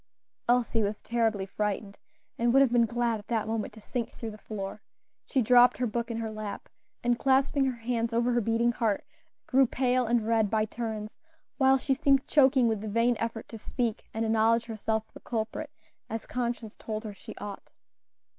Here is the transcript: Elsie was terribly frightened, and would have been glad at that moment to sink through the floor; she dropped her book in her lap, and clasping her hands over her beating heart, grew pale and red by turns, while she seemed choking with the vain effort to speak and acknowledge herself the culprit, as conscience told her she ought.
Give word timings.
Elsie 0.49 0.81
was 0.81 0.99
terribly 1.03 1.45
frightened, 1.45 1.99
and 2.39 2.51
would 2.51 2.61
have 2.63 2.71
been 2.71 2.87
glad 2.87 3.19
at 3.19 3.27
that 3.27 3.45
moment 3.47 3.71
to 3.73 3.79
sink 3.79 4.11
through 4.13 4.31
the 4.31 4.37
floor; 4.39 4.81
she 5.27 5.43
dropped 5.43 5.77
her 5.77 5.85
book 5.85 6.09
in 6.09 6.17
her 6.17 6.31
lap, 6.31 6.69
and 7.03 7.19
clasping 7.19 7.65
her 7.65 7.75
hands 7.77 8.11
over 8.11 8.31
her 8.31 8.41
beating 8.41 8.71
heart, 8.71 9.05
grew 9.45 9.67
pale 9.67 10.07
and 10.07 10.25
red 10.25 10.49
by 10.49 10.65
turns, 10.65 11.19
while 11.59 11.77
she 11.77 11.93
seemed 11.93 12.25
choking 12.27 12.67
with 12.67 12.81
the 12.81 12.87
vain 12.89 13.15
effort 13.19 13.47
to 13.47 13.59
speak 13.59 14.09
and 14.11 14.25
acknowledge 14.25 14.65
herself 14.65 15.03
the 15.13 15.19
culprit, 15.19 15.69
as 16.09 16.25
conscience 16.25 16.75
told 16.75 17.03
her 17.03 17.13
she 17.13 17.35
ought. 17.35 17.69